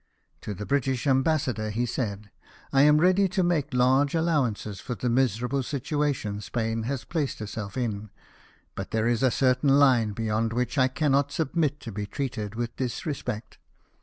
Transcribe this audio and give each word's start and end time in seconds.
To 0.41 0.55
the 0.55 0.65
British 0.65 1.05
Ambassador 1.05 1.69
he 1.69 1.85
said:" 1.85 2.31
I 2.73 2.81
am 2.81 2.97
ready 2.99 3.27
to 3.29 3.43
make 3.43 3.71
large 3.71 4.15
allowances 4.15 4.79
for 4.79 4.95
the 4.95 5.09
miserable 5.11 5.61
situation 5.61 6.41
Spain 6.41 6.81
has 6.89 7.03
placed 7.03 7.37
herself 7.37 7.77
in; 7.77 8.09
but 8.73 8.89
there 8.89 9.07
is 9.07 9.21
a 9.21 9.29
certain 9.29 9.69
line 9.77 10.13
beyond 10.13 10.53
which 10.53 10.75
I 10.79 10.87
cannot 10.87 11.31
submit 11.31 11.79
to 11.81 11.91
be 11.91 12.07
treated 12.07 12.55
with 12.55 12.75
disrespect. 12.77 13.59